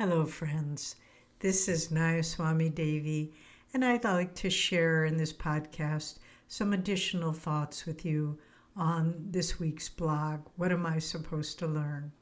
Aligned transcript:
Hello, 0.00 0.24
friends. 0.24 0.96
This 1.40 1.68
is 1.68 1.88
Nayaswami 1.88 2.74
Devi, 2.74 3.34
and 3.74 3.84
I'd 3.84 4.02
like 4.02 4.34
to 4.36 4.48
share 4.48 5.04
in 5.04 5.18
this 5.18 5.30
podcast 5.30 6.20
some 6.48 6.72
additional 6.72 7.34
thoughts 7.34 7.84
with 7.84 8.02
you 8.02 8.38
on 8.74 9.26
this 9.28 9.60
week's 9.60 9.90
blog. 9.90 10.40
What 10.56 10.72
am 10.72 10.86
I 10.86 11.00
supposed 11.00 11.58
to 11.58 11.66
learn? 11.66 12.12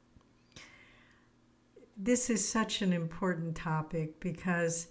This 1.95 2.29
is 2.29 2.45
such 2.45 2.81
an 2.81 2.91
important 2.91 3.55
topic 3.55 4.19
because, 4.19 4.89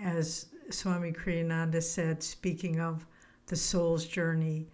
as 0.00 0.46
Swami 0.70 1.10
Kriyananda 1.10 1.82
said, 1.82 2.22
speaking 2.22 2.78
of 2.78 3.04
the 3.46 3.56
soul's 3.56 4.06
journey, 4.06 4.68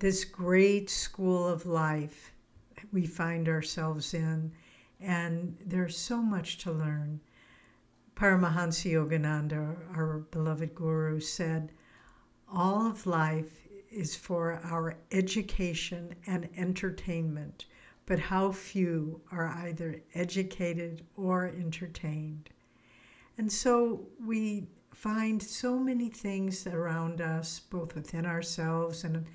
this 0.00 0.24
great 0.24 0.90
school 0.90 1.46
of 1.46 1.64
life 1.64 2.32
we 2.92 3.06
find 3.06 3.48
ourselves 3.48 4.14
in, 4.14 4.50
and 5.02 5.56
there's 5.64 5.96
so 5.96 6.22
much 6.22 6.58
to 6.58 6.72
learn. 6.72 7.20
Paramahansa 8.16 8.92
Yogananda, 8.92 9.76
our 9.96 10.18
beloved 10.30 10.74
guru, 10.74 11.18
said, 11.20 11.72
All 12.52 12.86
of 12.86 13.06
life 13.06 13.66
is 13.90 14.14
for 14.14 14.60
our 14.64 14.96
education 15.10 16.14
and 16.26 16.48
entertainment, 16.56 17.66
but 18.06 18.18
how 18.18 18.52
few 18.52 19.20
are 19.30 19.48
either 19.48 20.02
educated 20.14 21.04
or 21.16 21.46
entertained. 21.46 22.50
And 23.38 23.50
so 23.50 24.06
we 24.24 24.66
find 24.92 25.42
so 25.42 25.78
many 25.78 26.08
things 26.08 26.66
around 26.66 27.20
us, 27.20 27.60
both 27.60 27.94
within 27.94 28.26
ourselves 28.26 29.04
and 29.04 29.26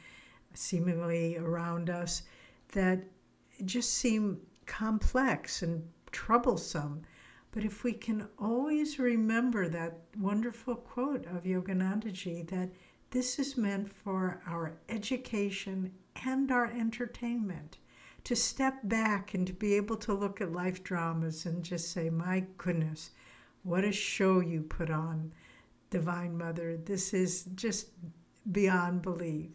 seemingly 0.54 1.38
around 1.38 1.90
us, 1.90 2.24
that 2.74 3.00
just 3.66 3.94
seem 3.94 4.40
complex 4.68 5.64
and 5.64 5.90
troublesome. 6.12 7.02
But 7.52 7.66
if 7.66 7.84
we 7.84 7.94
can 7.94 8.28
always 8.38 9.00
remember 9.00 9.68
that 9.68 10.02
wonderful 10.20 10.76
quote 10.76 11.26
of 11.26 11.44
Yoganandaji 11.44 12.48
that 12.50 12.70
this 13.10 13.40
is 13.40 13.58
meant 13.58 13.92
for 13.92 14.42
our 14.46 14.78
education 14.90 15.92
and 16.24 16.52
our 16.52 16.66
entertainment, 16.66 17.78
to 18.28 18.36
step 18.36 18.80
back 18.84 19.34
and 19.34 19.48
to 19.48 19.54
be 19.54 19.76
able 19.76 19.96
to 19.96 20.14
look 20.14 20.42
at 20.42 20.52
life 20.52 20.84
dramas 20.84 21.46
and 21.46 21.64
just 21.64 21.94
say, 21.94 22.10
My 22.10 22.44
goodness, 22.58 23.12
what 23.64 23.86
a 23.86 23.92
show 23.94 24.42
you 24.42 24.64
put 24.64 24.90
on, 24.90 25.32
Divine 25.92 26.38
Mother. 26.38 26.76
This 26.76 27.14
is 27.14 27.46
just 27.56 27.88
beyond 28.52 29.02
belief. 29.02 29.52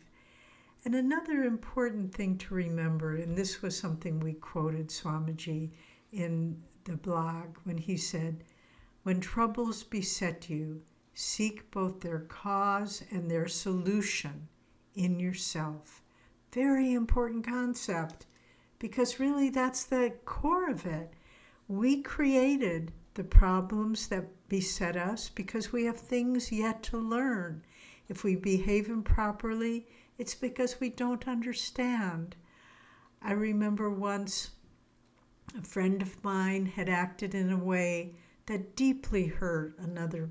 And 0.84 0.94
another 0.97 1.44
important 1.44 2.12
thing 2.12 2.38
to 2.38 2.55
remember, 2.55 3.14
and 3.14 3.36
this 3.36 3.62
was 3.62 3.78
something 3.78 4.19
we 4.19 4.33
quoted 4.33 4.88
Swamiji 4.88 5.70
in 6.11 6.61
the 6.84 6.97
blog 6.97 7.56
when 7.64 7.78
he 7.78 7.97
said, 7.97 8.42
When 9.05 9.20
troubles 9.20 9.84
beset 9.84 10.50
you, 10.50 10.83
seek 11.14 11.70
both 11.70 12.00
their 12.00 12.20
cause 12.20 13.05
and 13.10 13.30
their 13.30 13.47
solution 13.47 14.48
in 14.94 15.20
yourself. 15.20 16.03
Very 16.53 16.92
important 16.92 17.47
concept 17.47 18.27
because 18.78 19.20
really 19.20 19.50
that's 19.50 19.84
the 19.84 20.12
core 20.25 20.69
of 20.69 20.84
it. 20.84 21.14
We 21.69 22.03
created 22.03 22.92
the 23.14 23.25
problems 23.25 24.08
that 24.08 24.48
beset 24.48 24.97
us 24.97 25.28
because 25.28 25.72
we 25.72 25.84
have 25.84 25.98
things 25.98 26.50
yet 26.50 26.83
to 26.84 26.98
learn. 26.98 27.62
If 28.08 28.25
we 28.25 28.34
behave 28.34 28.88
improperly, 28.88 29.86
it's 30.19 30.35
because 30.35 30.81
we 30.81 30.89
don't 30.89 31.27
understand. 31.27 32.37
I 33.21 33.33
remember 33.33 33.91
once 33.91 34.51
a 35.59 35.63
friend 35.63 36.03
of 36.03 36.23
mine 36.25 36.67
had 36.67 36.89
acted 36.89 37.35
in 37.35 37.51
a 37.51 37.57
way 37.57 38.15
that 38.47 38.77
deeply 38.77 39.27
hurt 39.27 39.79
another 39.79 40.31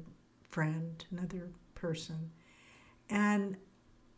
friend, 0.50 1.04
another 1.12 1.50
person. 1.76 2.32
And 3.10 3.58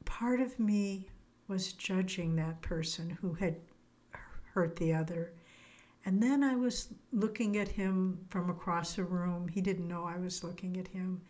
part 0.06 0.40
of 0.40 0.60
me 0.60 1.10
was 1.48 1.74
judging 1.74 2.36
that 2.36 2.62
person 2.62 3.18
who 3.22 3.34
had 3.34 3.58
hurt 4.54 4.76
the 4.76 4.94
other. 4.94 5.34
And 6.06 6.22
then 6.22 6.44
I 6.44 6.56
was 6.56 6.90
looking 7.12 7.58
at 7.58 7.70
him 7.70 8.26
from 8.30 8.50
across 8.50 8.96
the 8.96 9.04
room. 9.04 9.48
He 9.48 9.62
didn't 9.62 9.88
know 9.88 10.06
I 10.06 10.18
was 10.18 10.44
looking 10.44 10.78
at 10.78 10.90
him. 10.90 11.22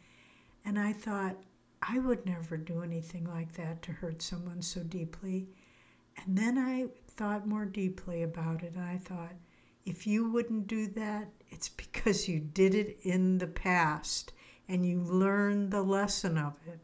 And 0.66 0.80
I 0.80 0.94
thought, 0.94 1.38
I 1.90 2.00
would 2.00 2.26
never 2.26 2.56
do 2.56 2.82
anything 2.82 3.26
like 3.26 3.54
that 3.54 3.82
to 3.84 3.92
hurt 3.92 4.22
someone 4.22 4.62
so 4.62 4.82
deeply. 4.84 5.48
And 6.18 6.38
then 6.38 6.58
I 6.58 6.88
thought 7.08 7.48
more 7.48 7.66
deeply 7.66 8.24
about 8.24 8.64
it. 8.64 8.76
And 8.76 8.86
I 8.86 8.98
thought, 8.98 9.34
if 9.86 10.08
you 10.08 10.30
wouldn't 10.32 10.68
do 10.68 10.88
that, 10.88 11.30
it's 11.50 11.70
because 11.84 12.28
you 12.28 12.40
did 12.40 12.74
it 12.74 13.00
in 13.02 13.38
the 13.38 13.48
past 13.48 14.34
and 14.68 14.86
you 14.86 15.02
learned 15.02 15.72
the 15.72 15.82
lesson 15.82 16.38
of 16.38 16.54
it. 16.66 16.80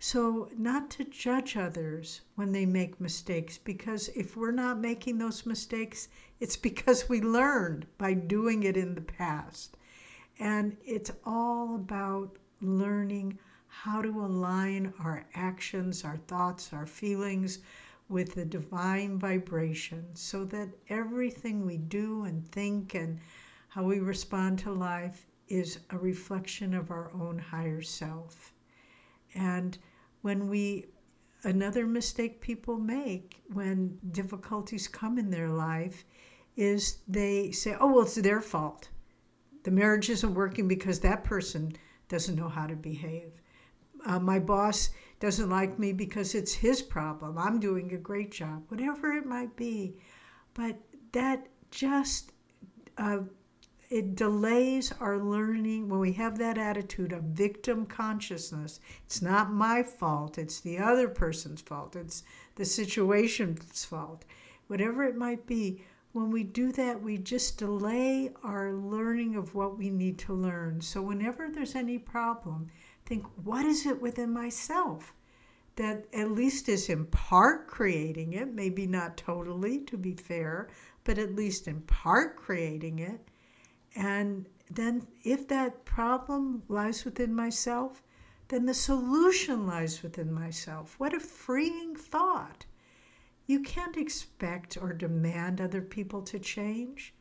So, 0.00 0.48
not 0.56 0.90
to 0.90 1.04
judge 1.04 1.56
others 1.56 2.20
when 2.36 2.52
they 2.52 2.64
make 2.64 3.00
mistakes, 3.00 3.58
because 3.58 4.06
if 4.10 4.36
we're 4.36 4.52
not 4.52 4.78
making 4.78 5.18
those 5.18 5.44
mistakes, 5.44 6.08
it's 6.38 6.56
because 6.68 7.08
we 7.08 7.20
learned 7.20 7.86
by 7.98 8.14
doing 8.14 8.62
it 8.62 8.76
in 8.76 8.94
the 8.94 9.00
past. 9.00 9.76
And 10.38 10.76
it's 10.84 11.10
all 11.24 11.74
about 11.74 12.36
learning 12.60 13.40
how 13.68 14.02
to 14.02 14.08
align 14.24 14.92
our 15.00 15.24
actions, 15.34 16.04
our 16.04 16.16
thoughts, 16.26 16.72
our 16.72 16.86
feelings 16.86 17.60
with 18.08 18.34
the 18.34 18.44
divine 18.44 19.18
vibration 19.18 20.04
so 20.14 20.44
that 20.46 20.68
everything 20.88 21.64
we 21.64 21.76
do 21.76 22.24
and 22.24 22.46
think 22.50 22.94
and 22.94 23.20
how 23.68 23.84
we 23.84 24.00
respond 24.00 24.58
to 24.58 24.72
life 24.72 25.26
is 25.48 25.78
a 25.90 25.98
reflection 25.98 26.74
of 26.74 26.90
our 26.90 27.10
own 27.14 27.38
higher 27.38 27.82
self. 27.82 28.52
And 29.34 29.76
when 30.22 30.48
we, 30.48 30.86
another 31.44 31.86
mistake 31.86 32.40
people 32.40 32.78
make 32.78 33.42
when 33.52 33.98
difficulties 34.10 34.88
come 34.88 35.18
in 35.18 35.30
their 35.30 35.50
life 35.50 36.04
is 36.56 36.98
they 37.06 37.52
say, 37.52 37.76
oh, 37.78 37.92
well, 37.92 38.02
it's 38.02 38.14
their 38.16 38.40
fault. 38.40 38.88
The 39.64 39.70
marriage 39.70 40.08
isn't 40.10 40.34
working 40.34 40.66
because 40.66 41.00
that 41.00 41.24
person 41.24 41.76
doesn't 42.08 42.36
know 42.36 42.48
how 42.48 42.66
to 42.66 42.74
behave 42.74 43.32
uh, 44.06 44.18
my 44.18 44.38
boss 44.38 44.90
doesn't 45.20 45.50
like 45.50 45.78
me 45.78 45.92
because 45.92 46.34
it's 46.34 46.54
his 46.54 46.82
problem. 46.82 47.38
I'm 47.38 47.58
doing 47.58 47.92
a 47.92 47.98
great 47.98 48.30
job, 48.30 48.64
whatever 48.68 49.12
it 49.12 49.26
might 49.26 49.56
be. 49.56 49.96
But 50.54 50.76
that 51.12 51.48
just 51.70 52.32
uh, 52.96 53.20
it 53.90 54.14
delays 54.14 54.92
our 55.00 55.18
learning 55.18 55.88
when 55.88 56.00
we 56.00 56.12
have 56.12 56.36
that 56.38 56.58
attitude 56.58 57.12
of 57.12 57.22
victim 57.22 57.86
consciousness. 57.86 58.80
It's 59.06 59.22
not 59.22 59.52
my 59.52 59.82
fault. 59.82 60.36
It's 60.36 60.60
the 60.60 60.78
other 60.78 61.08
person's 61.08 61.62
fault. 61.62 61.96
It's 61.96 62.22
the 62.56 62.66
situation's 62.66 63.84
fault. 63.84 64.24
Whatever 64.66 65.04
it 65.04 65.16
might 65.16 65.46
be, 65.46 65.82
when 66.12 66.30
we 66.30 66.42
do 66.42 66.72
that, 66.72 67.02
we 67.02 67.16
just 67.16 67.58
delay 67.58 68.30
our 68.42 68.72
learning 68.72 69.36
of 69.36 69.54
what 69.54 69.78
we 69.78 69.88
need 69.88 70.18
to 70.18 70.34
learn. 70.34 70.80
So 70.80 71.00
whenever 71.00 71.48
there's 71.48 71.74
any 71.74 71.98
problem, 71.98 72.68
think, 73.08 73.24
what 73.42 73.64
is 73.64 73.86
it 73.86 74.02
within 74.02 74.30
myself 74.30 75.14
that 75.76 76.04
at 76.12 76.30
least 76.30 76.68
is 76.68 76.90
in 76.90 77.06
part 77.06 77.66
creating 77.66 78.34
it? 78.34 78.52
Maybe 78.52 78.86
not 78.86 79.16
totally, 79.16 79.78
to 79.84 79.96
be 79.96 80.12
fair, 80.12 80.68
but 81.04 81.16
at 81.16 81.34
least 81.34 81.66
in 81.66 81.80
part 81.82 82.36
creating 82.36 82.98
it. 82.98 83.26
And 83.96 84.46
then, 84.70 85.06
if 85.24 85.48
that 85.48 85.86
problem 85.86 86.62
lies 86.68 87.06
within 87.06 87.34
myself, 87.34 88.02
then 88.48 88.66
the 88.66 88.74
solution 88.74 89.66
lies 89.66 90.02
within 90.02 90.30
myself. 90.30 90.94
What 90.98 91.14
a 91.14 91.20
freeing 91.20 91.96
thought! 91.96 92.66
You 93.46 93.60
can't 93.60 93.96
expect 93.96 94.76
or 94.76 94.92
demand 94.92 95.62
other 95.62 95.80
people 95.80 96.20
to 96.24 96.38
change, 96.38 97.14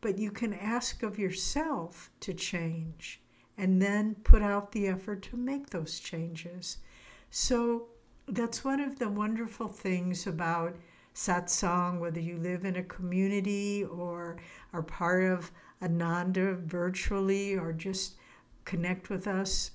but 0.00 0.16
you 0.16 0.30
can 0.30 0.54
ask 0.54 1.02
of 1.02 1.18
yourself 1.18 2.10
to 2.20 2.32
change 2.32 3.23
and 3.56 3.80
then 3.80 4.16
put 4.24 4.42
out 4.42 4.72
the 4.72 4.88
effort 4.88 5.22
to 5.22 5.36
make 5.36 5.70
those 5.70 6.00
changes. 6.00 6.78
So 7.30 7.88
that's 8.26 8.64
one 8.64 8.80
of 8.80 8.98
the 8.98 9.08
wonderful 9.08 9.68
things 9.68 10.26
about 10.26 10.76
satsang, 11.14 12.00
whether 12.00 12.20
you 12.20 12.36
live 12.38 12.64
in 12.64 12.76
a 12.76 12.82
community 12.82 13.84
or 13.84 14.36
are 14.72 14.82
part 14.82 15.24
of 15.24 15.52
Ananda 15.82 16.54
virtually 16.54 17.54
or 17.54 17.72
just 17.72 18.14
connect 18.64 19.10
with 19.10 19.26
us 19.26 19.72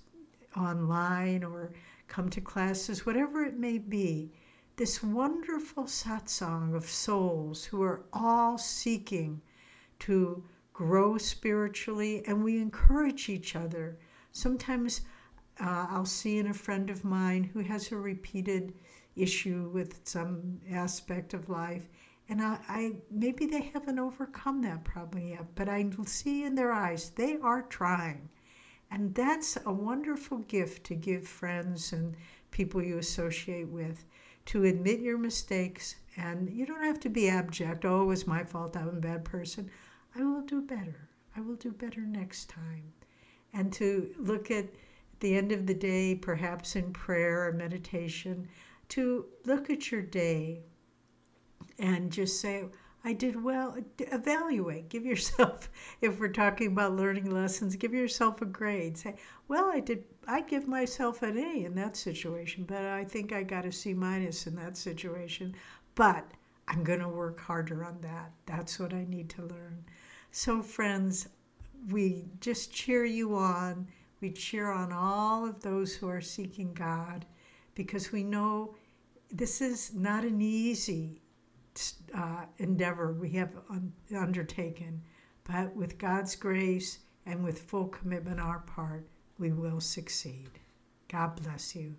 online 0.57 1.43
or 1.43 1.71
come 2.07 2.29
to 2.29 2.41
classes, 2.41 3.05
whatever 3.05 3.45
it 3.45 3.57
may 3.57 3.77
be. 3.77 4.31
This 4.75 5.03
wonderful 5.03 5.83
satsang 5.83 6.75
of 6.75 6.85
souls 6.85 7.65
who 7.65 7.81
are 7.83 8.01
all 8.11 8.57
seeking 8.57 9.41
to 9.99 10.43
grow 10.79 11.17
spiritually, 11.17 12.23
and 12.25 12.41
we 12.41 12.57
encourage 12.57 13.27
each 13.27 13.53
other. 13.53 13.97
Sometimes 14.31 15.01
uh, 15.59 15.87
I'll 15.89 16.05
see 16.05 16.37
in 16.37 16.47
a 16.47 16.53
friend 16.53 16.89
of 16.89 17.03
mine 17.03 17.43
who 17.43 17.59
has 17.59 17.91
a 17.91 17.97
repeated 17.97 18.73
issue 19.17 19.69
with 19.73 19.99
some 20.05 20.61
aspect 20.71 21.33
of 21.33 21.49
life, 21.49 21.89
And 22.29 22.41
I, 22.41 22.59
I 22.69 22.91
maybe 23.11 23.45
they 23.45 23.63
haven't 23.73 23.99
overcome 23.99 24.61
that 24.61 24.85
problem 24.85 25.27
yet, 25.27 25.53
but 25.53 25.67
I 25.67 25.89
see 26.05 26.45
in 26.45 26.55
their 26.55 26.71
eyes 26.71 27.09
they 27.09 27.35
are 27.43 27.63
trying. 27.63 28.29
And 28.89 29.13
that's 29.13 29.57
a 29.65 29.73
wonderful 29.73 30.37
gift 30.37 30.85
to 30.85 30.95
give 30.95 31.27
friends 31.27 31.91
and 31.91 32.15
people 32.51 32.81
you 32.81 32.99
associate 32.99 33.67
with 33.67 34.05
to 34.45 34.63
admit 34.63 35.01
your 35.01 35.17
mistakes. 35.17 35.95
And 36.15 36.49
you 36.49 36.65
don't 36.65 36.85
have 36.85 37.01
to 37.01 37.09
be 37.09 37.27
abject. 37.27 37.83
Oh, 37.83 38.03
it 38.03 38.05
was 38.05 38.25
my 38.25 38.45
fault. 38.45 38.77
I'm 38.77 38.87
a 38.87 38.93
bad 38.93 39.25
person. 39.25 39.69
I 40.15 40.23
will 40.23 40.41
do 40.41 40.61
better. 40.61 41.09
I 41.35 41.41
will 41.41 41.55
do 41.55 41.71
better 41.71 42.01
next 42.01 42.49
time. 42.49 42.93
And 43.53 43.71
to 43.73 44.13
look 44.17 44.51
at 44.51 44.67
the 45.19 45.35
end 45.35 45.51
of 45.51 45.67
the 45.67 45.73
day, 45.73 46.15
perhaps 46.15 46.75
in 46.75 46.93
prayer 46.93 47.47
or 47.47 47.51
meditation, 47.51 48.47
to 48.89 49.25
look 49.45 49.69
at 49.69 49.91
your 49.91 50.01
day 50.01 50.61
and 51.77 52.11
just 52.11 52.39
say, 52.39 52.65
I 53.03 53.13
did 53.13 53.41
well. 53.41 53.77
Evaluate. 53.97 54.89
Give 54.89 55.05
yourself, 55.05 55.69
if 56.01 56.19
we're 56.19 56.27
talking 56.27 56.67
about 56.67 56.95
learning 56.95 57.31
lessons, 57.31 57.75
give 57.75 57.93
yourself 57.93 58.41
a 58.41 58.45
grade. 58.45 58.97
Say, 58.97 59.15
well, 59.47 59.69
I 59.71 59.79
did. 59.79 60.03
I 60.27 60.41
give 60.41 60.67
myself 60.67 61.23
an 61.23 61.37
A 61.37 61.63
in 61.63 61.75
that 61.75 61.95
situation, 61.95 62.65
but 62.65 62.83
I 62.83 63.03
think 63.05 63.31
I 63.31 63.43
got 63.43 63.65
a 63.65 63.71
C 63.71 63.93
minus 63.93 64.47
in 64.47 64.55
that 64.57 64.77
situation. 64.77 65.55
But 65.95 66.29
I'm 66.69 66.83
going 66.83 66.99
to 66.99 67.09
work 67.09 67.39
harder 67.39 67.83
on 67.83 67.99
that. 68.01 68.31
That's 68.45 68.79
what 68.79 68.93
I 68.93 69.05
need 69.09 69.29
to 69.31 69.41
learn. 69.41 69.85
So, 70.31 70.61
friends, 70.61 71.27
we 71.89 72.25
just 72.39 72.71
cheer 72.71 73.03
you 73.05 73.35
on. 73.35 73.87
We 74.21 74.31
cheer 74.31 74.71
on 74.71 74.93
all 74.93 75.47
of 75.47 75.61
those 75.61 75.95
who 75.95 76.07
are 76.07 76.21
seeking 76.21 76.73
God 76.73 77.25
because 77.73 78.11
we 78.11 78.23
know 78.23 78.75
this 79.31 79.61
is 79.61 79.93
not 79.93 80.23
an 80.23 80.41
easy 80.41 81.21
uh, 82.13 82.45
endeavor 82.57 83.13
we 83.13 83.29
have 83.31 83.51
un- 83.69 83.93
undertaken, 84.15 85.01
but 85.43 85.75
with 85.75 85.97
God's 85.97 86.35
grace 86.35 86.99
and 87.25 87.43
with 87.43 87.59
full 87.59 87.87
commitment 87.87 88.39
on 88.39 88.45
our 88.45 88.59
part, 88.59 89.07
we 89.37 89.51
will 89.51 89.79
succeed. 89.79 90.49
God 91.07 91.41
bless 91.41 91.75
you. 91.75 91.95